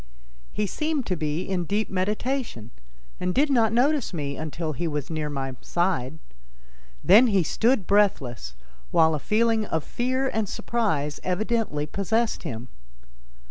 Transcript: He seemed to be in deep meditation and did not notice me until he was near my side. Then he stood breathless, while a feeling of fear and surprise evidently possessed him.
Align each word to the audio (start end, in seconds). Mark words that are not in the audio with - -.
He 0.51 0.65
seemed 0.65 1.05
to 1.05 1.15
be 1.15 1.43
in 1.43 1.65
deep 1.65 1.87
meditation 1.87 2.71
and 3.19 3.35
did 3.35 3.51
not 3.51 3.71
notice 3.71 4.15
me 4.15 4.35
until 4.35 4.73
he 4.73 4.87
was 4.87 5.11
near 5.11 5.29
my 5.29 5.55
side. 5.61 6.17
Then 7.03 7.27
he 7.27 7.43
stood 7.43 7.85
breathless, 7.85 8.55
while 8.89 9.13
a 9.13 9.19
feeling 9.19 9.63
of 9.67 9.83
fear 9.83 10.27
and 10.27 10.49
surprise 10.49 11.19
evidently 11.23 11.85
possessed 11.85 12.41
him. 12.41 12.67